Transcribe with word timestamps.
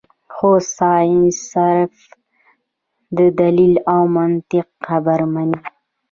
خو 0.33 0.49
سائنس 0.77 1.35
صرف 1.51 1.95
د 3.17 3.19
دليل 3.39 3.73
او 3.93 4.01
منطق 4.15 4.67
خبره 4.87 5.25
مني- 5.33 5.59